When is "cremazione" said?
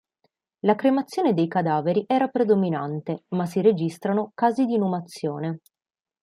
0.73-1.35